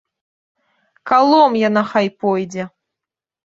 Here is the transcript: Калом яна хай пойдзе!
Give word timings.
Калом 1.11 1.51
яна 1.67 1.83
хай 1.93 2.07
пойдзе! 2.25 2.63